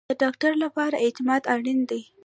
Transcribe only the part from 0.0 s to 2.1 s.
د ډاکټر لپاره اعتماد اړین دی